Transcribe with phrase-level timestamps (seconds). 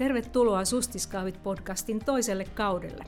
[0.00, 3.04] Tervetuloa Sustiskahvit podcastin toiselle kaudelle.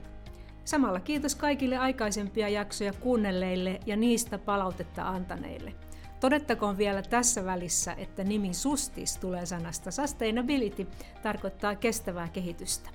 [0.64, 5.74] Samalla kiitos kaikille aikaisempia jaksoja kuunnelleille ja niistä palautetta antaneille.
[6.20, 10.86] Todettakoon vielä tässä välissä, että nimi Sustis tulee sanasta sustainability,
[11.22, 12.90] tarkoittaa kestävää kehitystä.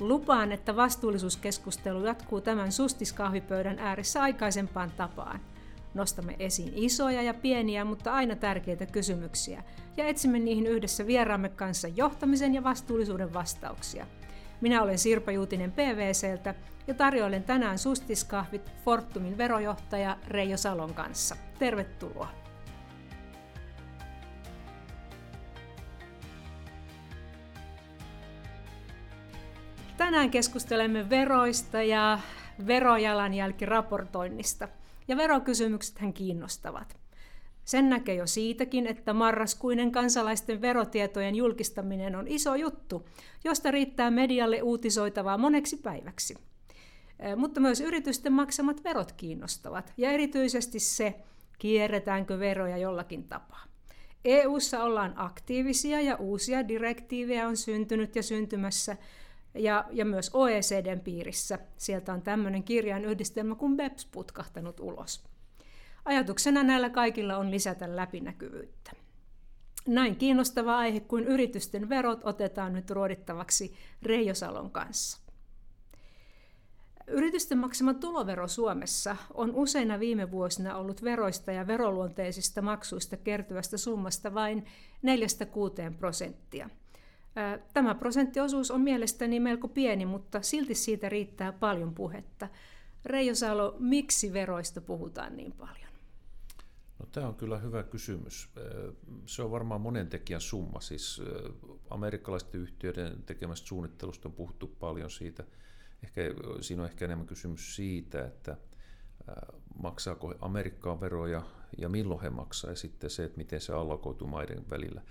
[0.00, 5.40] Lupaan, että vastuullisuuskeskustelu jatkuu tämän Sustiskahvipöydän ääressä aikaisempaan tapaan–
[5.94, 9.62] Nostamme esiin isoja ja pieniä, mutta aina tärkeitä kysymyksiä
[9.96, 14.06] ja etsimme niihin yhdessä vieraamme kanssa johtamisen ja vastuullisuuden vastauksia.
[14.60, 16.54] Minä olen Sirpa Juutinen PVCltä
[16.86, 21.36] ja tarjoilen tänään sustiskahvit Fortumin verojohtaja Reijo Salon kanssa.
[21.58, 22.28] Tervetuloa!
[29.96, 32.18] Tänään keskustelemme veroista ja
[32.66, 34.68] verojalanjälkiraportoinnista–
[35.08, 36.96] ja verokysymykset hän kiinnostavat.
[37.64, 43.08] Sen näkee jo siitäkin, että marraskuinen kansalaisten verotietojen julkistaminen on iso juttu,
[43.44, 46.34] josta riittää medialle uutisoitavaa moneksi päiväksi.
[47.36, 51.14] Mutta myös yritysten maksamat verot kiinnostavat, ja erityisesti se,
[51.58, 53.64] kierretäänkö veroja jollakin tapaa.
[54.24, 58.96] EU:ssa ollaan aktiivisia ja uusia direktiivejä on syntynyt ja syntymässä,
[59.58, 61.58] ja, ja myös OECDn piirissä.
[61.76, 65.24] Sieltä on tämmöinen kirjan yhdistelmä kuin BEPS putkahtanut ulos.
[66.04, 68.90] Ajatuksena näillä kaikilla on lisätä läpinäkyvyyttä.
[69.86, 75.18] Näin kiinnostava aihe kuin yritysten verot otetaan nyt ruodittavaksi Reijosalon kanssa.
[77.06, 84.34] Yritysten maksama tulovero Suomessa on useina viime vuosina ollut veroista ja veroluonteisista maksuista kertyvästä summasta
[84.34, 84.64] vain
[85.90, 86.70] 4-6 prosenttia–
[87.74, 92.48] Tämä prosenttiosuus on mielestäni melko pieni, mutta silti siitä riittää paljon puhetta.
[93.04, 95.88] Reijo Salo, miksi veroista puhutaan niin paljon?
[96.98, 98.48] No, tämä on kyllä hyvä kysymys.
[99.26, 100.80] Se on varmaan monen tekijän summa.
[100.80, 101.22] Siis
[101.90, 105.44] amerikkalaisten yhtiöiden tekemästä suunnittelusta on puhuttu paljon siitä.
[106.04, 106.20] Ehkä,
[106.60, 108.56] siinä on ehkä enemmän kysymys siitä, että
[109.82, 111.42] maksaako Amerikkaan veroja
[111.78, 115.02] ja milloin he maksaa, ja sitten se, että miten se allokoituu maiden välillä.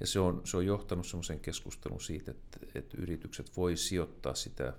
[0.00, 4.72] Ja se on, se on johtanut sellaisen keskustelun siitä, että, että yritykset voi sijoittaa sitä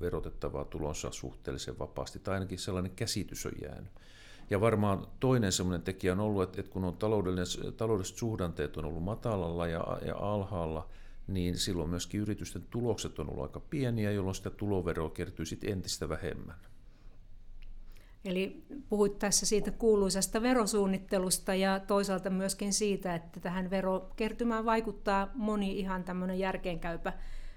[0.00, 3.92] verotettavaa tulonsa suhteellisen vapaasti, tai ainakin sellainen käsitys on jäänyt.
[4.50, 9.02] Ja varmaan toinen sellainen tekijä on ollut, että, että kun on taloudelliset suhdanteet on ollut
[9.02, 10.88] matalalla ja, ja alhaalla,
[11.26, 16.08] niin silloin myöskin yritysten tulokset on ollut aika pieniä, jolloin sitä tuloveroa kertyy sitten entistä
[16.08, 16.56] vähemmän.
[18.24, 25.78] Eli puhuit tässä siitä kuuluisasta verosuunnittelusta ja toisaalta myöskin siitä, että tähän verokertymään vaikuttaa moni
[25.78, 27.12] ihan tämmöinen järkeenkäypä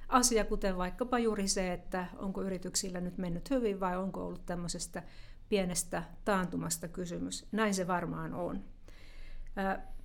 [0.07, 5.03] asia, kuten vaikkapa juuri se, että onko yrityksillä nyt mennyt hyvin vai onko ollut tämmöisestä
[5.49, 7.47] pienestä taantumasta kysymys.
[7.51, 8.63] Näin se varmaan on.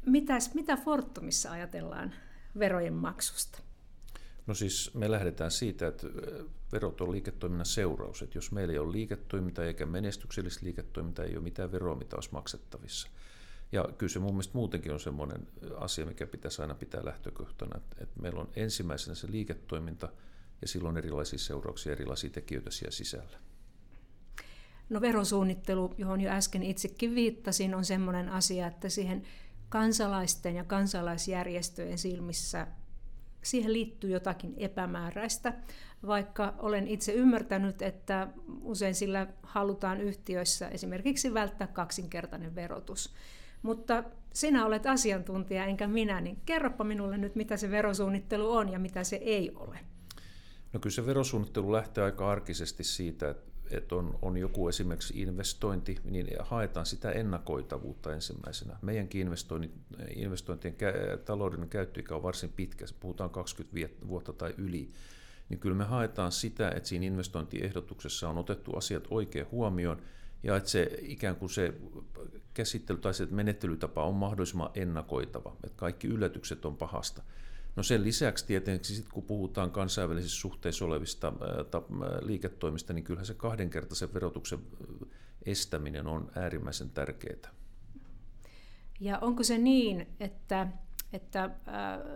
[0.06, 2.14] Mitäs, mitä Fortumissa ajatellaan
[2.58, 3.58] verojen maksusta?
[4.50, 6.06] No siis me lähdetään siitä, että
[6.72, 8.22] verot on liiketoiminnan seuraus.
[8.22, 12.32] Että jos meillä ei ole liiketoimintaa eikä menestyksellistä liiketoimintaa, ei ole mitään veroa, mitä olisi
[12.32, 13.08] maksettavissa.
[13.72, 17.96] Ja kyllä se mun mielestä muutenkin on semmoinen asia, mikä pitäisi aina pitää lähtökohtana, että,
[18.00, 20.08] että meillä on ensimmäisenä se liiketoiminta
[20.62, 23.38] ja silloin erilaisia seurauksia, erilaisia tekijöitä siellä sisällä.
[24.88, 29.22] No verosuunnittelu, johon jo äsken itsekin viittasin, on semmoinen asia, että siihen
[29.68, 32.66] kansalaisten ja kansalaisjärjestöjen silmissä
[33.42, 35.52] siihen liittyy jotakin epämääräistä,
[36.06, 38.28] vaikka olen itse ymmärtänyt, että
[38.62, 43.14] usein sillä halutaan yhtiöissä esimerkiksi välttää kaksinkertainen verotus.
[43.62, 48.78] Mutta sinä olet asiantuntija enkä minä, niin kerropa minulle nyt, mitä se verosuunnittelu on ja
[48.78, 49.78] mitä se ei ole.
[50.72, 55.96] No kyllä se verosuunnittelu lähtee aika arkisesti siitä, että että on, on joku esimerkiksi investointi,
[56.04, 58.76] niin haetaan sitä ennakoitavuutta ensimmäisenä.
[58.82, 59.28] Meidänkin
[60.16, 60.76] investointien
[61.24, 64.88] taloudellinen käyttöikä on varsin pitkä, puhutaan 20 vuotta tai yli,
[65.48, 70.02] niin kyllä me haetaan sitä, että siinä investointiehdotuksessa on otettu asiat oikein huomioon,
[70.42, 71.74] ja että se ikään kuin se
[72.54, 77.22] käsittely tai se menettelytapa on mahdollisimman ennakoitava, että kaikki yllätykset on pahasta.
[77.76, 81.32] No sen lisäksi tietenkin, sit kun puhutaan kansainvälisissä suhteissa olevista
[82.20, 84.58] liiketoimista, niin kyllähän se kahdenkertaisen verotuksen
[85.46, 87.50] estäminen on äärimmäisen tärkeää.
[89.00, 90.66] Ja onko se niin, että,
[91.12, 91.50] että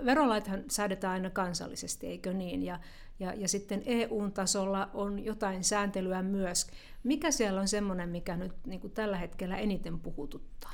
[0.05, 2.63] verolaithan säädetään aina kansallisesti, eikö niin?
[2.63, 2.81] Ja,
[3.21, 6.67] ja, ja sitten EU-tasolla on jotain sääntelyä myös.
[7.03, 10.73] Mikä siellä on semmoinen, mikä nyt niin tällä hetkellä eniten puhututtaa?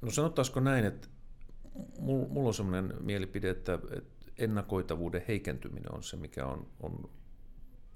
[0.00, 1.08] No sanottaisiko näin, että
[1.98, 3.78] mulla on sellainen mielipide, että
[4.38, 7.10] ennakoitavuuden heikentyminen on se, mikä on, on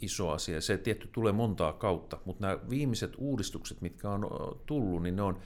[0.01, 0.61] iso asia.
[0.61, 4.29] Se tietty tulee montaa kautta, mutta nämä viimeiset uudistukset, mitkä on
[4.67, 5.39] tullut, niin ne on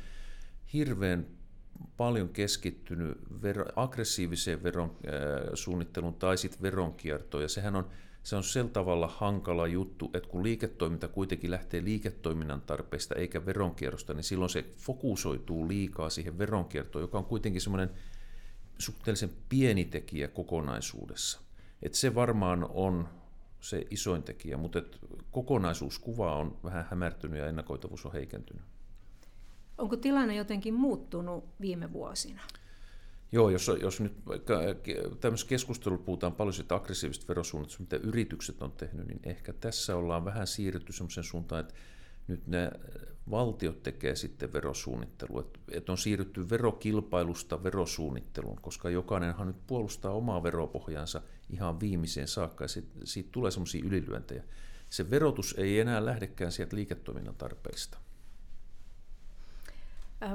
[0.72, 1.26] hirveän
[1.96, 7.86] paljon keskittynyt vero, aggressiiviseen veron äh, suunnitteluun tai sitten veronkiertoon, ja sehän on,
[8.22, 14.14] se on sillä tavalla hankala juttu, että kun liiketoiminta kuitenkin lähtee liiketoiminnan tarpeista eikä veronkierrosta,
[14.14, 17.90] niin silloin se fokusoituu liikaa siihen veronkiertoon, joka on kuitenkin semmoinen
[18.80, 21.40] suhteellisen pieni tekijä kokonaisuudessa.
[21.82, 23.08] Et se varmaan on
[23.60, 24.98] se isoin tekijä, mutta et
[25.30, 28.62] kokonaisuuskuva on vähän hämärtynyt ja ennakoitavuus on heikentynyt.
[29.78, 32.42] Onko tilanne jotenkin muuttunut viime vuosina?
[33.32, 34.12] Joo, jos, jos nyt
[35.20, 40.24] tämmöisessä keskustelussa puhutaan paljon siitä aggressiivisesta verosuunnitelmasta, mitä yritykset on tehnyt, niin ehkä tässä ollaan
[40.24, 41.74] vähän siirrytty semmoisen suuntaan, että
[42.28, 42.70] nyt ne
[43.30, 45.44] valtiot tekee sitten verosuunnittelua.
[45.70, 52.68] Että on siirrytty verokilpailusta verosuunnitteluun, koska jokainenhan nyt puolustaa omaa veropohjansa ihan viimeiseen saakka, ja
[52.68, 54.44] siitä, siitä tulee semmoisia ylilyöntejä.
[54.88, 57.98] Se verotus ei enää lähdekään sieltä liiketoiminnan tarpeista.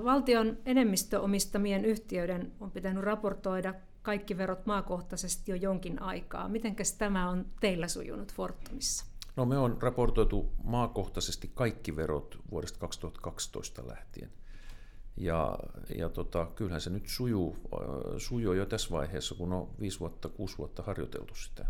[0.04, 6.50] Valtion enemmistöomistamien yhtiöiden on pitänyt raportoida kaikki verot maakohtaisesti jo jonkin aikaa.
[6.50, 9.06] Mitenkäs tämä on teillä sujunut Fortumissa?
[9.36, 14.30] No me on raportoitu maakohtaisesti kaikki verot vuodesta 2012 lähtien.
[15.18, 15.60] Ja,
[15.98, 17.58] ja tota, kyllähän se nyt sujuu,
[18.18, 21.66] sujuu jo tässä vaiheessa, kun on viisi vuotta, kuusi vuotta harjoiteltu sitä.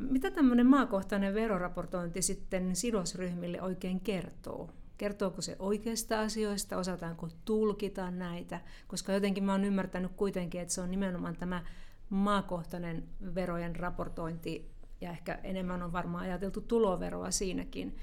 [0.00, 4.70] Mitä tämmöinen maakohtainen veroraportointi sitten sidosryhmille oikein kertoo?
[4.98, 8.60] Kertooko se oikeista asioista, osataanko tulkita näitä?
[8.86, 11.64] Koska jotenkin mä oon ymmärtänyt kuitenkin, että se on nimenomaan tämä
[12.10, 17.96] maakohtainen verojen raportointi, ja ehkä enemmän on varmaan ajateltu tuloveroa siinäkin,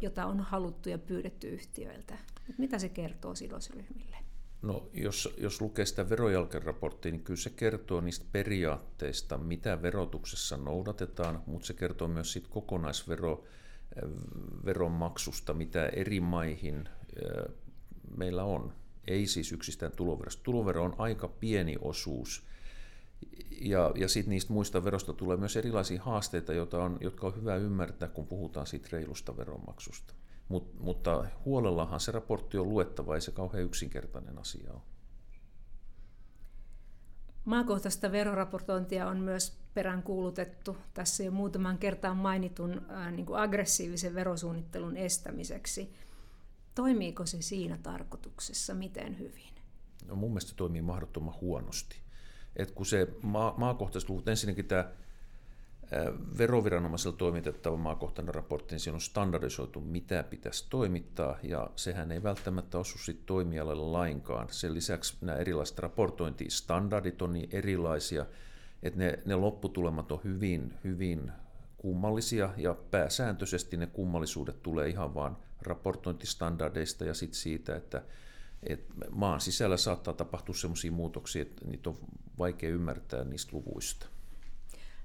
[0.00, 2.18] jota on haluttu ja pyydetty yhtiöiltä.
[2.58, 4.16] Mitä se kertoo sidosryhmille?
[4.62, 11.42] No, jos, jos lukee sitä verojälkeraporttia, niin kyllä se kertoo niistä periaatteista, mitä verotuksessa noudatetaan,
[11.46, 13.44] mutta se kertoo myös siitä kokonaisvero
[14.64, 16.88] veronmaksusta, mitä eri maihin
[18.16, 18.72] meillä on.
[19.06, 20.42] Ei siis yksistään tuloverosta.
[20.42, 22.46] Tulovero on aika pieni osuus.
[23.60, 27.56] Ja, ja sitten niistä muista verosta tulee myös erilaisia haasteita, joita on, jotka on hyvä
[27.56, 30.14] ymmärtää, kun puhutaan siitä reilusta veronmaksusta.
[30.48, 34.80] Mut, mutta huolellahan se raportti on luettava, ei se kauhean yksinkertainen asia ole.
[37.44, 44.96] Maakohtaista veroraportointia on myös peräänkuulutettu tässä jo muutaman kertaan mainitun ää, niin kuin aggressiivisen verosuunnittelun
[44.96, 45.94] estämiseksi.
[46.74, 49.54] Toimiiko se siinä tarkoituksessa miten hyvin?
[50.06, 52.03] No mun mielestä se toimii mahdottoman huonosti.
[52.56, 54.84] Et kun se maa, maakohtaiset luvut, ensinnäkin tämä
[56.38, 62.78] veroviranomaisella toimitettava maakohtainen raportti, niin siinä on standardisoitu, mitä pitäisi toimittaa, ja sehän ei välttämättä
[62.78, 64.48] osu sit toimialalle lainkaan.
[64.50, 68.26] Sen lisäksi nämä erilaiset raportointistandardit on niin erilaisia,
[68.82, 71.32] että ne, ne lopputulemat on hyvin, hyvin
[71.76, 78.02] kummallisia, ja pääsääntöisesti ne kummallisuudet tulee ihan vain raportointistandardeista ja sitten siitä, että
[78.66, 81.96] et maan sisällä saattaa tapahtua sellaisia muutoksia, että niitä on
[82.38, 84.06] vaikea ymmärtää niistä luvuista.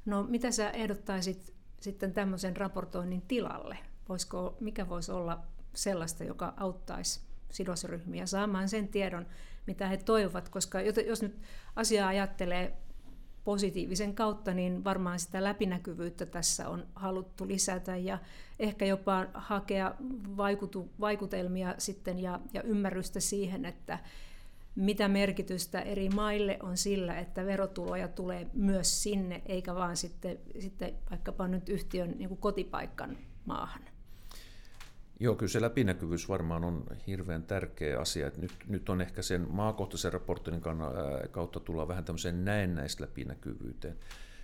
[0.06, 3.78] No mitä sä ehdottaisit sitten tämmöisen raportoinnin tilalle?
[4.10, 7.22] Voisiko, mikä voisi olla sellaista, joka auttaisi
[7.52, 9.26] sidosryhmiä saamaan sen tiedon,
[9.68, 11.42] mitä he toivovat, koska jos nyt
[11.76, 12.78] asiaa ajattelee
[13.50, 18.18] positiivisen kautta, niin varmaan sitä läpinäkyvyyttä tässä on haluttu lisätä ja
[18.60, 19.96] ehkä jopa hakea
[20.38, 24.00] vaikutu, vaikutelmia sitten ja, ja ymmärrystä siihen, että
[24.76, 30.94] mitä merkitystä eri maille on sillä, että verotuloja tulee myös sinne, eikä vaan sitten, sitten
[31.10, 33.82] vaikkapa nyt yhtiön niin kuin kotipaikkan maahan.
[35.22, 38.32] Joo, kyllä se läpinäkyvyys varmaan on hirveän tärkeä asia.
[38.38, 40.62] Nyt, nyt on ehkä sen maakohtaisen raportin
[41.32, 43.98] kautta tulla vähän tämmöiseen näennäistä läpinäkyvyyteen.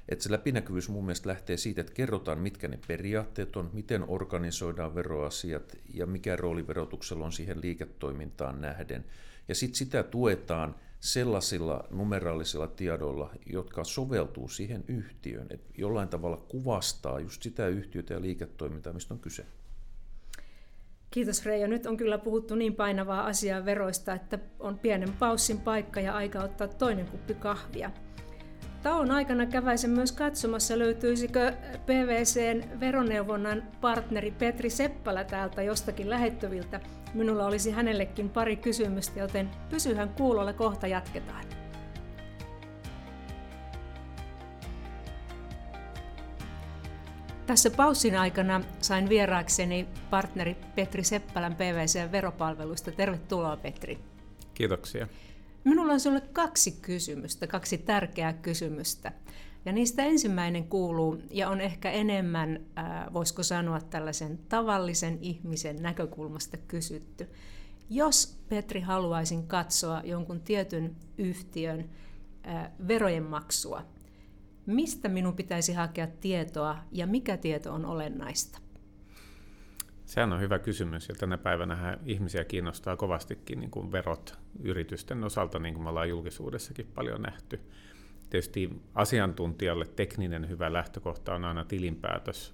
[0.09, 4.95] Että se läpinäkyvyys mun mielestä lähtee siitä, että kerrotaan, mitkä ne periaatteet on, miten organisoidaan
[4.95, 9.05] veroasiat ja mikä rooli verotuksella on siihen liiketoimintaan nähden.
[9.47, 17.19] Ja sitten sitä tuetaan sellaisilla numeraalisilla tiedoilla, jotka soveltuu siihen yhtiöön, että jollain tavalla kuvastaa
[17.19, 19.45] just sitä yhtiötä ja liiketoimintaa, mistä on kyse.
[21.15, 21.67] Kiitos Reijo.
[21.67, 26.39] Nyt on kyllä puhuttu niin painavaa asiaa veroista, että on pienen paussin paikka ja aika
[26.39, 27.91] ottaa toinen kuppi kahvia.
[28.83, 31.53] Tauon aikana käväisen myös katsomassa, löytyisikö
[31.85, 36.79] PVCn veroneuvonnan partneri Petri Seppälä täältä jostakin lähettyviltä.
[37.13, 41.45] Minulla olisi hänellekin pari kysymystä, joten pysyhän kuulolla, kohta jatketaan.
[47.45, 52.91] Tässä paussin aikana sain vieraakseni partneri Petri Seppälän PVCn veropalveluista.
[52.91, 53.99] Tervetuloa Petri.
[54.53, 55.07] Kiitoksia.
[55.63, 59.11] Minulla on sinulle kaksi kysymystä, kaksi tärkeää kysymystä.
[59.65, 62.59] Ja niistä ensimmäinen kuuluu, ja on ehkä enemmän,
[63.13, 67.29] voisiko sanoa tällaisen tavallisen ihmisen näkökulmasta kysytty.
[67.89, 71.89] Jos Petri haluaisin katsoa jonkun tietyn yhtiön
[72.87, 73.85] verojen maksua,
[74.65, 78.59] mistä minun pitäisi hakea tietoa ja mikä tieto on olennaista?
[80.05, 85.59] Sehän on hyvä kysymys ja tänä päivänä ihmisiä kiinnostaa kovastikin niin kuin verot yritysten osalta,
[85.59, 87.59] niin kuin me ollaan julkisuudessakin paljon nähty.
[88.29, 92.53] Tietysti asiantuntijalle tekninen hyvä lähtökohta on aina tilinpäätös,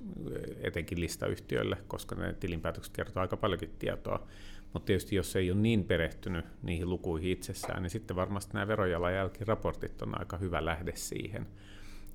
[0.60, 4.28] etenkin listayhtiöille, koska ne tilinpäätökset kertoo aika paljonkin tietoa.
[4.74, 10.02] Mutta tietysti jos ei ole niin perehtynyt niihin lukuihin itsessään, niin sitten varmasti nämä verojalanjälkiraportit
[10.02, 11.48] on aika hyvä lähde siihen.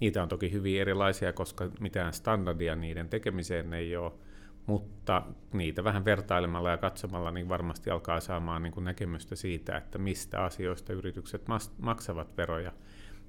[0.01, 4.13] Niitä on toki hyvin erilaisia, koska mitään standardia niiden tekemiseen ei ole,
[4.67, 5.23] mutta
[5.53, 10.45] niitä vähän vertailemalla ja katsomalla niin varmasti alkaa saamaan niin kuin näkemystä siitä, että mistä
[10.45, 11.43] asioista yritykset
[11.79, 12.73] maksavat veroja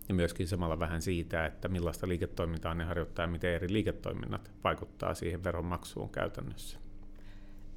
[0.08, 5.14] ja myöskin samalla vähän siitä, että millaista liiketoimintaa ne harjoittaa ja miten eri liiketoiminnat vaikuttaa
[5.14, 6.80] siihen veronmaksuun käytännössä.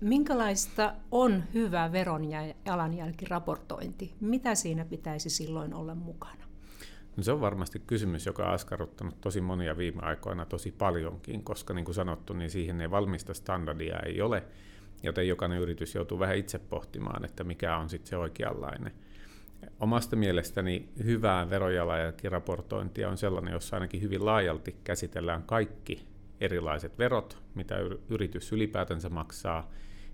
[0.00, 4.14] Minkälaista on hyvä veronjalanjälkiraportointi?
[4.20, 6.50] Mitä siinä pitäisi silloin olla mukana?
[7.17, 11.75] No se on varmasti kysymys, joka on askarruttanut tosi monia viime aikoina tosi paljonkin, koska
[11.75, 14.43] niin kuin sanottu, niin siihen ei valmista standardia ei ole,
[15.02, 18.93] joten jokainen yritys joutuu vähän itse pohtimaan, että mikä on sitten se oikeanlainen.
[19.81, 26.07] Omasta mielestäni hyvää verojalanjälkiraportointia on sellainen, jossa ainakin hyvin laajalti käsitellään kaikki
[26.40, 27.76] erilaiset verot, mitä
[28.09, 29.71] yritys ylipäätänsä maksaa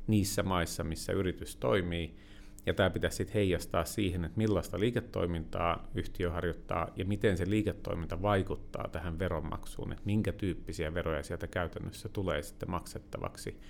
[0.06, 2.16] niissä maissa, missä yritys toimii,
[2.66, 8.22] ja tämä pitäisi sitten heijastaa siihen, että millaista liiketoimintaa yhtiö harjoittaa ja miten se liiketoiminta
[8.22, 13.60] vaikuttaa tähän veronmaksuun, että minkä tyyppisiä veroja sieltä käytännössä tulee sitten maksettavaksi,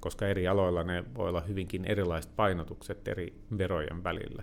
[0.00, 4.42] koska eri aloilla ne voi olla hyvinkin erilaiset painotukset eri verojen välillä.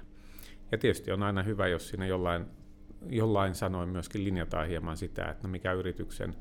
[0.71, 2.45] Ja tietysti on aina hyvä, jos siinä jollain,
[3.09, 6.35] jollain sanoin myöskin linjataan hieman sitä, että no mikä yrityksen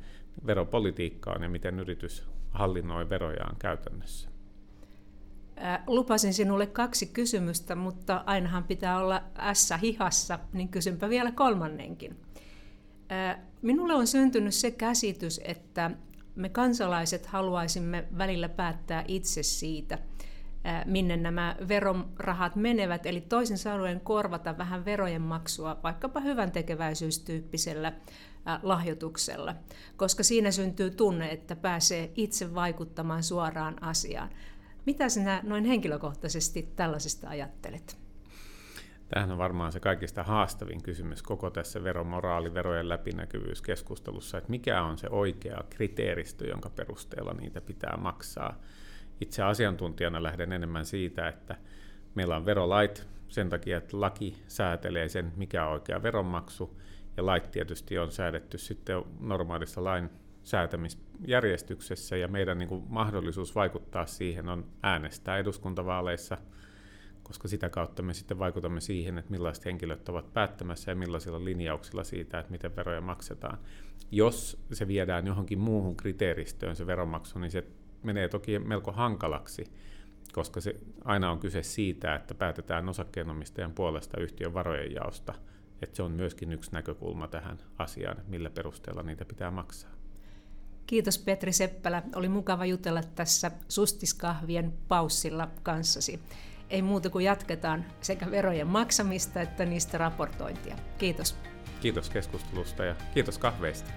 [0.46, 4.37] veropolitiikka on ja miten yritys hallinnoi verojaan käytännössä.
[5.86, 12.16] Lupasin sinulle kaksi kysymystä, mutta ainahan pitää olla ässä hihassa, niin kysynpä vielä kolmannenkin.
[13.62, 15.90] Minulle on syntynyt se käsitys, että
[16.34, 19.98] me kansalaiset haluaisimme välillä päättää itse siitä,
[20.84, 27.92] minne nämä verorahat menevät, eli toisin sanoen korvata vähän verojen maksua vaikkapa hyvän tekeväisyystyyppisellä
[28.62, 29.54] lahjoituksella,
[29.96, 34.30] koska siinä syntyy tunne, että pääsee itse vaikuttamaan suoraan asiaan.
[34.88, 37.98] Mitä sinä noin henkilökohtaisesti tällaisesta ajattelet?
[39.08, 44.98] Tämähän on varmaan se kaikista haastavin kysymys koko tässä veromoraali, verojen läpinäkyvyyskeskustelussa, että mikä on
[44.98, 48.60] se oikea kriteeristö, jonka perusteella niitä pitää maksaa.
[49.20, 51.56] Itse asiantuntijana lähden enemmän siitä, että
[52.14, 56.80] meillä on verolait sen takia, että laki säätelee sen, mikä on oikea veronmaksu,
[57.16, 60.10] ja lait tietysti on säädetty sitten normaalissa lain
[60.42, 66.38] säätämisjärjestyksessä ja meidän niin kuin mahdollisuus vaikuttaa siihen on äänestää eduskuntavaaleissa,
[67.22, 72.04] koska sitä kautta me sitten vaikutamme siihen, että millaiset henkilöt ovat päättämässä ja millaisilla linjauksilla
[72.04, 73.58] siitä, että miten veroja maksetaan.
[74.10, 77.64] Jos se viedään johonkin muuhun kriteeristöön se veronmaksu, niin se
[78.02, 79.64] menee toki melko hankalaksi,
[80.32, 85.34] koska se aina on kyse siitä, että päätetään osakkeenomistajan puolesta yhtiön varojen jaosta,
[85.82, 89.97] että se on myöskin yksi näkökulma tähän asiaan, millä perusteella niitä pitää maksaa.
[90.88, 92.02] Kiitos Petri Seppälä.
[92.14, 96.20] Oli mukava jutella tässä sustiskahvien paussilla kanssasi.
[96.70, 100.76] Ei muuta kuin jatketaan sekä verojen maksamista että niistä raportointia.
[100.98, 101.36] Kiitos.
[101.80, 103.90] Kiitos keskustelusta ja kiitos kahveista.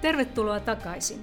[0.00, 1.22] Tervetuloa takaisin.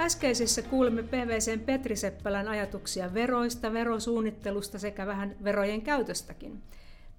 [0.00, 6.62] Äskeisessä kuulimme PVCn Petri Seppälän ajatuksia veroista, verosuunnittelusta sekä vähän verojen käytöstäkin.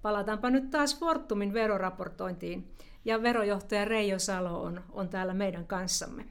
[0.01, 2.67] Palataanpa nyt taas Fortumin veroraportointiin,
[3.05, 6.25] ja verojohtaja Reijo Salo on, on täällä meidän kanssamme.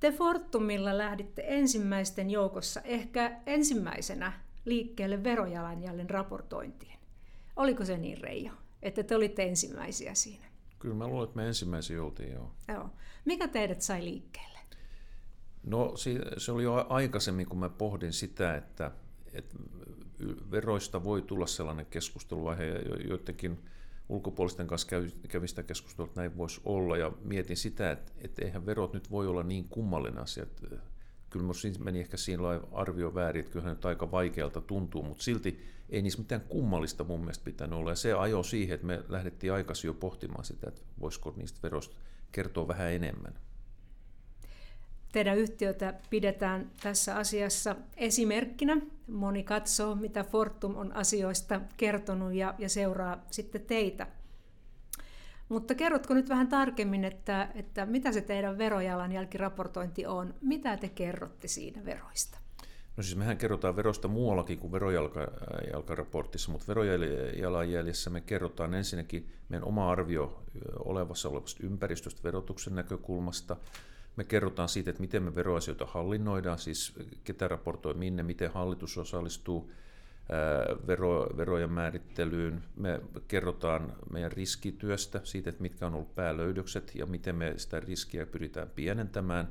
[0.00, 4.32] Te Fortumilla lähditte ensimmäisten joukossa, ehkä ensimmäisenä
[4.64, 6.98] liikkeelle verojalanjäljen raportointiin.
[7.56, 10.46] Oliko se niin, Reijo, että te olitte ensimmäisiä siinä?
[10.78, 12.52] Kyllä mä luulen, että me ensimmäisiä oltiin, joo.
[12.68, 12.90] joo.
[13.24, 14.55] Mikä teidät sai liikkeelle?
[15.66, 15.94] No
[16.38, 18.90] se oli jo aikaisemmin, kun mä pohdin sitä, että,
[19.32, 19.56] että
[20.50, 23.58] veroista voi tulla sellainen keskusteluvaihe, ja joidenkin
[24.08, 24.88] ulkopuolisten kanssa
[25.28, 29.10] kävi sitä keskustelua, että näin voisi olla, ja mietin sitä, että, että eihän verot nyt
[29.10, 30.42] voi olla niin kummallinen asia.
[30.42, 30.66] Että
[31.30, 32.42] kyllä minusta meni ehkä siinä
[32.72, 37.20] arvio väärin, että kyllähän nyt aika vaikealta tuntuu, mutta silti ei niissä mitään kummallista mun
[37.20, 37.90] mielestä pitänyt olla.
[37.90, 41.96] Ja se ajoi siihen, että me lähdettiin aikaisin jo pohtimaan sitä, että voisiko niistä veroista
[42.32, 43.34] kertoa vähän enemmän.
[45.16, 48.76] Teidän yhtiötä pidetään tässä asiassa esimerkkinä.
[49.08, 54.06] Moni katsoo, mitä Fortum on asioista kertonut ja, ja seuraa sitten teitä.
[55.48, 60.34] Mutta kerrotko nyt vähän tarkemmin, että, että mitä se teidän verojalanjälkiraportointi on?
[60.40, 62.38] Mitä te kerrotte siinä veroista?
[62.96, 69.90] No siis mehän kerrotaan verosta muuallakin kuin verojalkaraportissa, mutta verojalanjäljessä me kerrotaan ensinnäkin meidän oma
[69.90, 70.42] arvio
[70.78, 73.56] olevassa olevasta ympäristöstä verotuksen näkökulmasta.
[74.16, 76.94] Me kerrotaan siitä, että miten me veroasioita hallinnoidaan, siis
[77.24, 79.70] ketä raportoi minne, miten hallitus osallistuu
[80.86, 82.62] vero, verojen määrittelyyn.
[82.76, 88.26] Me kerrotaan meidän riskityöstä, siitä, että mitkä on ollut päälöydökset ja miten me sitä riskiä
[88.26, 89.48] pyritään pienentämään.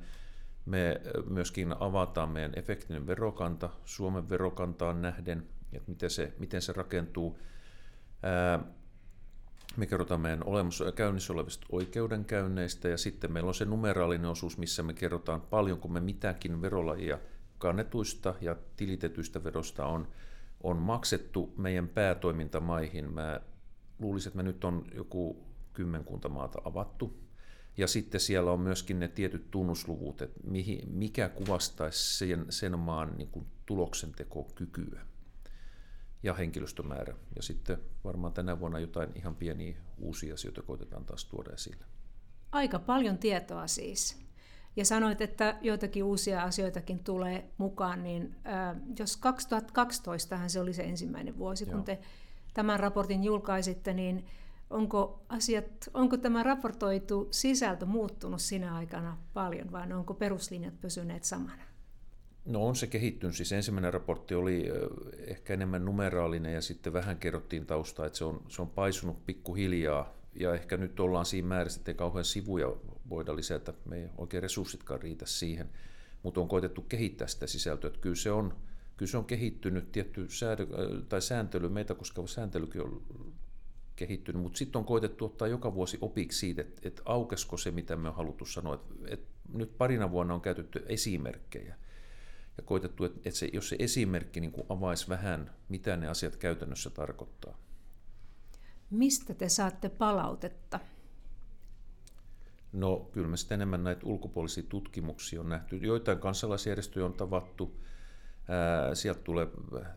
[0.66, 7.40] Me myöskin avataan meidän efektinen verokanta Suomen verokantaan nähden, että miten se, miten se rakentuu.
[9.78, 14.84] Me kerrotaan meidän olemassa käynnissä olevista oikeudenkäynneistä ja sitten meillä on se numeraalinen osuus, missä
[14.84, 17.20] me kerrotaan paljonko me mitäkin verolajia
[17.58, 20.08] kannetuista ja tilitetyistä verosta on
[20.66, 23.14] on maksettu meidän päätoimintamaihin.
[23.14, 23.42] Mä
[24.00, 27.20] luulisin, että me nyt on joku kymmenkunta maata avattu.
[27.78, 33.14] Ja sitten siellä on myöskin ne tietyt tunnusluvut, että mihin, mikä kuvastaisi sen, sen maan
[33.18, 35.02] niin kuin tuloksentekokykyä
[36.26, 37.16] ja henkilöstömäärä.
[37.36, 41.86] Ja sitten varmaan tänä vuonna jotain ihan pieniä uusia asioita koitetaan taas tuoda esille.
[42.52, 44.26] Aika paljon tietoa siis.
[44.76, 50.84] Ja sanoit, että joitakin uusia asioitakin tulee mukaan, niin äh, jos 2012 se oli se
[50.84, 51.74] ensimmäinen vuosi, Joo.
[51.74, 52.00] kun te
[52.54, 54.26] tämän raportin julkaisitte, niin
[54.70, 61.64] onko, asiat, onko tämä raportoitu sisältö muuttunut sinä aikana paljon vai onko peruslinjat pysyneet samana?
[62.46, 63.36] No on se kehittynyt.
[63.36, 64.72] Siis ensimmäinen raportti oli
[65.18, 70.16] ehkä enemmän numeraalinen ja sitten vähän kerrottiin taustaa, että se on, se on paisunut pikkuhiljaa.
[70.40, 72.76] Ja ehkä nyt ollaan siinä määrässä, että ei kauhean sivuja
[73.10, 75.70] voida lisätä, me ei oikein resurssitkaan riitä siihen,
[76.24, 78.54] mutta on koitettu kehittää sitä sisältöä, että kyllä se on,
[78.98, 80.68] kyllä se on kehittynyt, tietty säädö,
[81.10, 83.02] tai sääntely, meitä koskeva sääntelykin on
[83.96, 87.96] kehittynyt, mutta sitten on koitettu ottaa joka vuosi opiksi siitä, että, että aukesko se, mitä
[87.96, 88.76] me on haluttu sanoa.
[88.76, 91.76] Että, että nyt parina vuonna on käytetty esimerkkejä
[92.58, 96.36] ja koitettu, että, että se, jos se esimerkki niin kuin avaisi vähän, mitä ne asiat
[96.36, 97.58] käytännössä tarkoittaa.
[98.90, 100.80] Mistä te saatte palautetta?
[102.74, 105.78] No kyllä me sitten enemmän näitä ulkopuolisia tutkimuksia on nähty.
[105.78, 107.80] Joitain kansalaisjärjestöjä on tavattu.
[108.48, 109.48] Ää, sieltä tulee,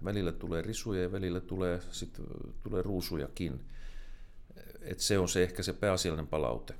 [0.04, 2.20] välillä tulee risuja ja välillä tulee, sit,
[2.62, 3.60] tulee ruusujakin.
[4.80, 6.74] Et se on se ehkä se pääasiallinen palaute.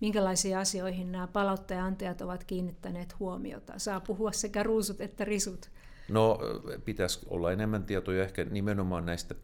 [0.00, 3.78] Minkälaisiin asioihin nämä palauttajantajat ovat kiinnittäneet huomiota?
[3.78, 5.70] Saa puhua sekä ruusut että risut.
[6.08, 6.38] No
[6.84, 9.34] pitäisi olla enemmän tietoja ehkä nimenomaan näistä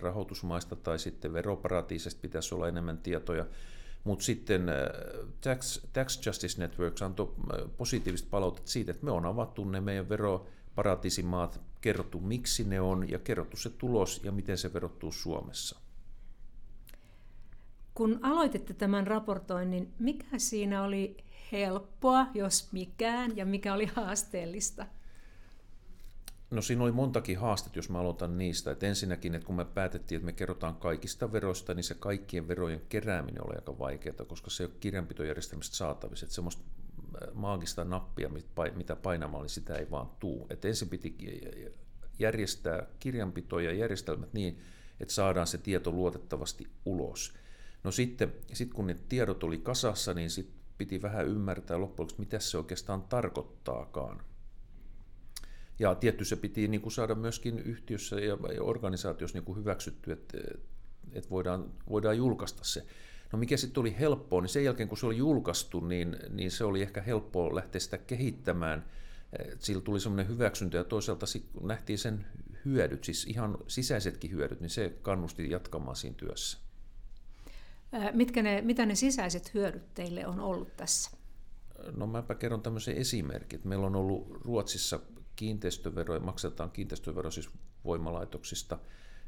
[0.00, 3.46] rahoitusmaista tai sitten veroparatiisista pitäisi olla enemmän tietoja.
[4.04, 4.66] Mutta sitten
[5.40, 7.34] Tax, Tax Justice Networks antoi
[7.76, 13.18] positiivista palautetta siitä, että me on avattu ne meidän veroparatiisimaat, kerrottu miksi ne on ja
[13.18, 15.80] kerrottu se tulos ja miten se verottuu Suomessa.
[17.96, 21.16] Kun aloititte tämän raportoinnin, mikä siinä oli
[21.52, 24.86] helppoa, jos mikään, ja mikä oli haasteellista?
[26.50, 28.70] No siinä oli montakin haastetta, jos mä aloitan niistä.
[28.70, 32.82] Et ensinnäkin, että kun me päätettiin, että me kerrotaan kaikista veroista, niin se kaikkien verojen
[32.88, 36.26] kerääminen oli aika vaikeaa, koska se ei ole kirjanpitojärjestelmästä saatavissa.
[36.26, 36.62] Että semmoista
[37.22, 38.30] äh, maagista nappia,
[38.74, 40.46] mitä painamalla, niin sitä ei vaan tuu.
[40.50, 41.16] Et ensin piti
[42.18, 44.58] järjestää kirjanpito ja järjestelmät niin,
[45.00, 47.45] että saadaan se tieto luotettavasti ulos.
[47.86, 52.20] No sitten, sit kun ne tiedot oli kasassa, niin sit piti vähän ymmärtää loppujen lopuksi,
[52.20, 54.22] mitä se oikeastaan tarkoittaakaan.
[55.78, 60.38] Ja tietty se piti niin kuin saada myöskin yhtiössä ja organisaatiossa niin kuin hyväksytty, että,
[61.12, 62.86] että voidaan, voidaan julkaista se.
[63.32, 66.64] No mikä sitten oli helppoa, niin sen jälkeen kun se oli julkaistu, niin, niin se
[66.64, 68.84] oli ehkä helppoa lähteä sitä kehittämään.
[69.58, 72.26] Sillä tuli semmoinen hyväksyntä ja toisaalta kun nähtiin sen
[72.64, 76.65] hyödyt, siis ihan sisäisetkin hyödyt, niin se kannusti jatkamaan siinä työssä.
[78.12, 81.10] Mitkä ne, mitä ne sisäiset hyödyt teille on ollut tässä?
[81.96, 83.60] No mäpä kerron tämmöisen esimerkin.
[83.64, 85.00] Meillä on ollut Ruotsissa
[85.36, 87.50] kiinteistöveroja, maksetaan kiinteistövero siis
[87.84, 88.78] voimalaitoksista,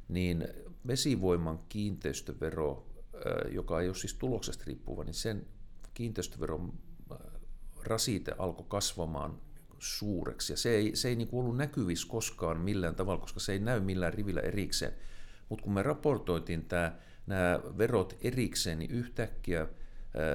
[0.08, 0.48] niin
[0.86, 2.86] vesivoiman kiinteistövero,
[3.52, 5.46] joka ei ole siis tuloksesta riippuva, niin sen
[5.94, 6.72] kiinteistöveron
[7.82, 9.40] rasite alkoi kasvamaan
[9.78, 10.52] suureksi.
[10.52, 13.80] Ja se ei, se ei niin ollut näkyvissä koskaan millään tavalla, koska se ei näy
[13.80, 14.92] millään rivillä erikseen.
[15.48, 16.96] Mutta kun me raportoitiin tämä,
[17.28, 19.66] nämä verot erikseen, niin yhtäkkiä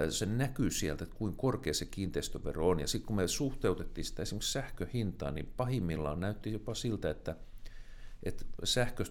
[0.09, 2.79] se näkyy sieltä, että kuinka korkea se kiinteistövero on.
[2.79, 7.35] Ja sitten kun me suhteutettiin sitä esimerkiksi sähköhintaan, niin pahimmillaan näytti jopa siltä, että,
[8.23, 9.03] että sähkö,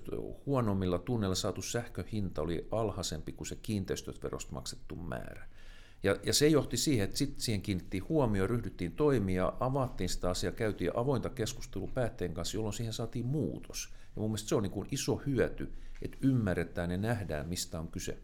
[0.47, 5.49] huonommilla tunneilla saatu sähköhinta oli alhaisempi kuin se kiinteistöverosta maksettu määrä.
[6.03, 10.53] Ja, ja se johti siihen, että sitten siihen kiinnitettiin huomioon, ryhdyttiin toimia, avattiin sitä asiaa,
[10.53, 13.88] käytiin avointa keskustelua päätteen kanssa, jolloin siihen saatiin muutos.
[14.17, 17.88] Ja mun mielestä se on niin kuin iso hyöty, että ymmärretään ja nähdään, mistä on
[17.88, 18.19] kyse.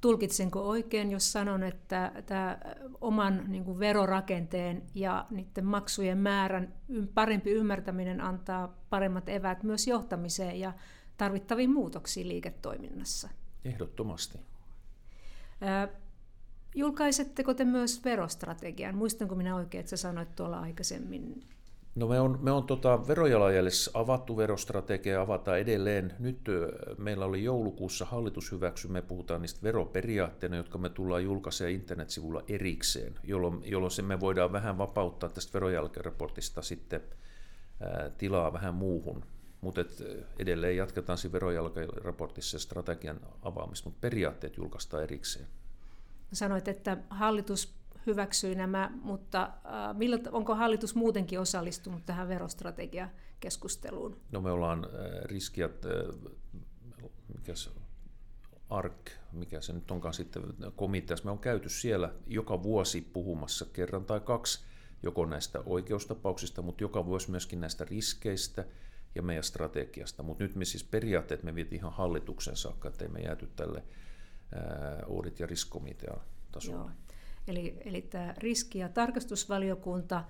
[0.00, 2.58] tulkitsenko oikein, jos sanon, että tämä
[3.00, 6.74] oman niin kuin verorakenteen ja niiden maksujen määrän
[7.14, 10.72] parempi ymmärtäminen antaa paremmat evät myös johtamiseen ja
[11.16, 13.28] tarvittaviin muutoksiin liiketoiminnassa?
[13.64, 14.38] Ehdottomasti.
[16.74, 18.94] Julkaisetteko te myös verostrategian?
[18.94, 21.42] Muistanko minä oikein, että sä sanoit tuolla aikaisemmin
[21.94, 26.14] No me on, me on tota verojalanjäljessä avattu verostrategia, avataan edelleen.
[26.18, 26.40] Nyt
[26.98, 33.14] meillä oli joulukuussa hallitus hyväksy, me puhutaan niistä veroperiaatteena, jotka me tullaan julkaisemaan internetsivulla erikseen,
[33.24, 37.00] jolloin, jolloin se me voidaan vähän vapauttaa tästä verojalkaraportista sitten
[37.80, 39.24] ää, tilaa vähän muuhun.
[39.60, 39.84] Mutta
[40.38, 45.46] edelleen jatketaan siinä verojalkaraportissa strategian avaamista, mutta periaatteet julkaistaan erikseen.
[46.32, 47.74] Sanoit, että hallitus
[48.06, 54.16] hyväksyi nämä, mutta äh, onko hallitus muutenkin osallistunut tähän verostrategiakeskusteluun?
[54.32, 55.92] No me ollaan äh, riskiat, äh,
[57.36, 57.70] mikä se,
[58.70, 60.42] ARK, mikä se nyt onkaan sitten
[60.76, 64.64] komiteassa, me on käyty siellä joka vuosi puhumassa kerran tai kaksi
[65.02, 68.64] joko näistä oikeustapauksista, mutta joka vuosi myöskin näistä riskeistä
[69.14, 70.22] ja meidän strategiasta.
[70.22, 73.82] Mutta nyt me siis periaatteet me vietiin ihan hallituksen saakka, ettei me jääty tälle
[75.06, 76.20] audit- ja riskkomitean
[76.52, 76.76] tasolle.
[76.76, 76.90] Joo.
[77.46, 80.24] Eli, eli tämä riski- ja tarkastusvaliokunta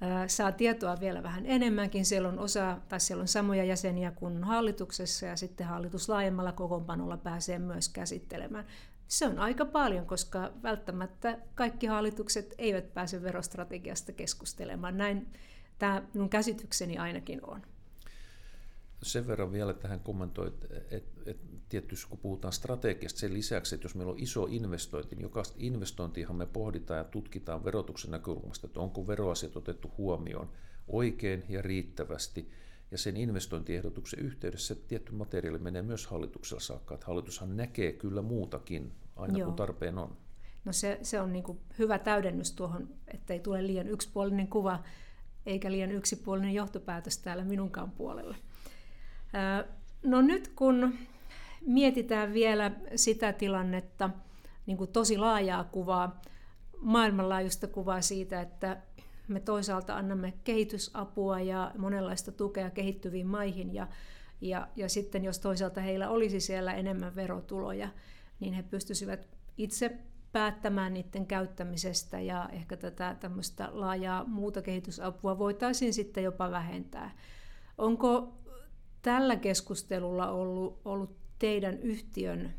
[0.00, 2.06] ää, saa tietoa vielä vähän enemmänkin.
[2.06, 7.16] Siellä on, osa, tai siellä on samoja jäseniä kuin hallituksessa ja sitten hallitus laajemmalla kokoonpanolla
[7.16, 8.66] pääsee myös käsittelemään.
[9.08, 14.98] Se on aika paljon, koska välttämättä kaikki hallitukset eivät pääse verostrategiasta keskustelemaan.
[14.98, 15.32] Näin
[15.78, 17.62] tämä minun käsitykseni ainakin on.
[19.02, 23.84] Sen verran vielä tähän kommentoin, että et, et, tietysti kun puhutaan strategiasta sen lisäksi, että
[23.84, 28.80] jos meillä on iso investointi, niin jokaista investointihan me pohditaan ja tutkitaan verotuksen näkökulmasta, että
[28.80, 30.50] onko veroasiat otettu huomioon
[30.88, 32.50] oikein ja riittävästi.
[32.90, 38.92] Ja sen investointiehdotuksen yhteydessä tietty materiaali menee myös hallituksella saakka, että hallitushan näkee kyllä muutakin
[39.16, 39.46] aina Joo.
[39.46, 40.16] kun tarpeen on.
[40.64, 41.44] No se, se on niin
[41.78, 44.82] hyvä täydennys tuohon, ettei tule liian yksipuolinen kuva
[45.46, 48.36] eikä liian yksipuolinen johtopäätös täällä minunkaan puolella.
[50.02, 50.94] No nyt kun
[51.60, 54.10] mietitään vielä sitä tilannetta,
[54.66, 56.22] niin kuin tosi laajaa kuvaa,
[56.80, 58.76] maailmanlaajuista kuvaa siitä, että
[59.28, 63.88] me toisaalta annamme kehitysapua ja monenlaista tukea kehittyviin maihin ja,
[64.40, 67.88] ja, ja sitten jos toisaalta heillä olisi siellä enemmän verotuloja,
[68.40, 69.98] niin he pystyisivät itse
[70.32, 77.10] päättämään niiden käyttämisestä ja ehkä tätä tämmöistä laajaa muuta kehitysapua voitaisiin sitten jopa vähentää.
[77.78, 78.38] Onko
[79.02, 82.54] tällä keskustelulla ollut, ollut teidän yhtiön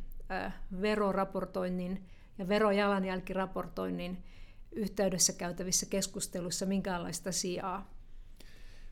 [0.81, 2.05] veroraportoinnin
[2.37, 4.23] ja verojalanjälkiraportoinnin
[4.71, 7.93] yhteydessä käytävissä keskusteluissa minkäänlaista sijaa?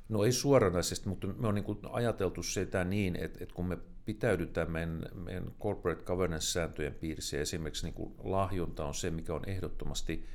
[0.09, 4.71] No ei suoranaisesti, mutta me on niin ajateltu sitä niin, että, että kun me pitäydytään
[4.71, 10.25] meidän, meidän corporate governance-sääntöjen piirissä, esimerkiksi niin kuin lahjonta on se, mikä on ehdottomasti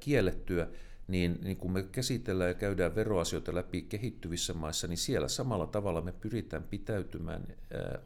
[0.00, 0.68] kiellettyä,
[1.12, 6.00] niin, niin kun me käsitellään ja käydään veroasioita läpi kehittyvissä maissa, niin siellä samalla tavalla
[6.00, 7.46] me pyritään pitäytymään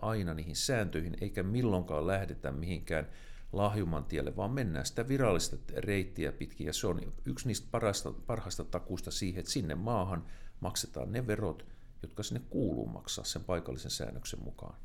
[0.01, 3.09] aina niihin sääntöihin, eikä milloinkaan lähdetä mihinkään
[3.53, 8.65] lahjuman tielle, vaan mennään sitä virallista reittiä pitkin, ja se on yksi niistä parhaista, parhaista
[8.65, 10.27] takuista siihen, että sinne maahan
[10.61, 11.67] maksetaan ne verot,
[12.03, 14.77] jotka sinne kuuluu maksaa sen paikallisen säännöksen mukaan.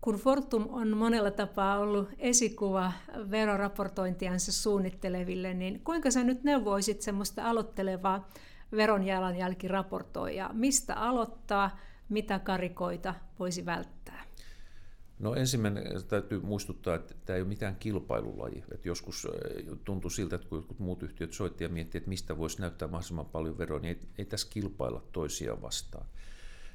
[0.00, 2.92] Kun Fortum on monella tapaa ollut esikuva
[3.30, 8.28] veroraportointiansa suunnitteleville, niin kuinka sä nyt neuvoisit semmoista aloittelevaa
[8.72, 10.52] veronjalanjälkiraportoijaa?
[10.52, 14.24] Mistä aloittaa, mitä karikoita voisi välttää?
[15.18, 18.64] No ensimmäinen täytyy muistuttaa, että tämä ei ole mitään kilpailulaji.
[18.72, 19.28] Että joskus
[19.84, 23.26] tuntui siltä, että kun jotkut muut yhtiöt soitti ja miettii, että mistä voisi näyttää mahdollisimman
[23.26, 26.06] paljon veroa, niin ei, ei tässä kilpailla toisia vastaan.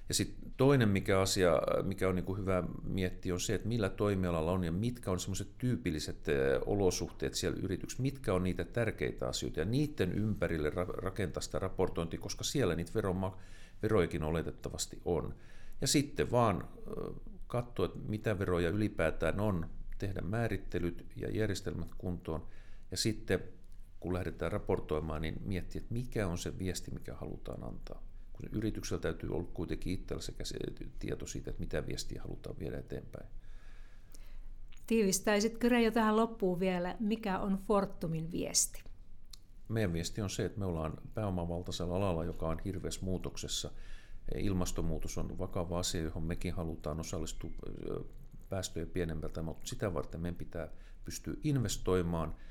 [0.10, 3.89] Ja sitten toinen mikä asia, mikä on niin kuin hyvä miettiä, on se, että millä
[3.89, 6.26] toimialalla on ja mitkä on semmoiset tyypilliset
[6.65, 9.60] olosuhteet siellä yrityksessä, mitkä on niitä tärkeitä asioita?
[9.60, 13.38] Ja niiden ympärille rakentaa sitä raportointia, koska siellä niitä veroma,
[13.84, 15.36] veroikin oletettavasti on.
[15.82, 16.68] Ja sitten vaan
[17.48, 22.48] katsoa, että mitä veroja ylipäätään on, tehdä määrittelyt ja järjestelmät kuntoon.
[22.91, 23.39] Ja sitten
[24.00, 28.05] kun lähdetään raportoimaan, niin miettiä, että mikä on se viesti, mikä halutaan antaa
[28.36, 30.58] kun yrityksellä täytyy olla kuitenkin itsellä sekä se
[31.00, 33.30] tieto siitä, että mitä viestiä halutaan viedä eteenpäin.
[34.88, 38.84] Tiivistäisitkö Reijo tähän loppuun vielä, mikä on Fortumin viesti?
[39.69, 43.71] Meidän viesti on se, että me ollaan pääomavaltaisella alalla, joka on hirveässä muutoksessa.
[44.36, 47.52] Ilmastonmuutos on vakava asia, johon mekin halutaan osallistua
[48.50, 50.69] päästöjä pienemmältä, mutta sitä varten meidän pitää
[51.06, 52.36] pystyä investoimaan–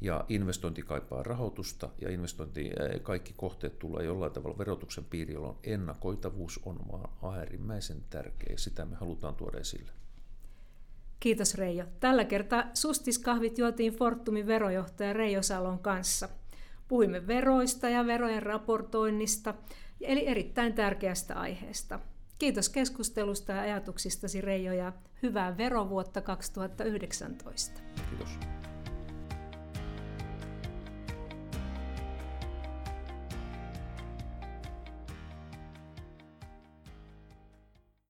[0.00, 2.70] ja investointi kaipaa rahoitusta ja investointi,
[3.02, 8.56] kaikki kohteet tulee jollain tavalla verotuksen piiriin, jolloin ennakoitavuus on vaan äärimmäisen tärkeä.
[8.56, 9.92] Sitä me halutaan tuoda esille.
[11.20, 11.84] Kiitos Reijo.
[12.00, 16.28] Tällä kertaa sustiskahvit juotiin Fortumin verojohtaja Reijo Salon kanssa.
[16.88, 19.54] Puhuimme veroista ja verojen raportoinnista,
[20.00, 22.00] eli erittäin tärkeästä aiheesta.
[22.38, 27.80] Kiitos keskustelusta ja ajatuksistasi Reijo ja hyvää verovuotta 2019.
[28.10, 28.38] Kiitos.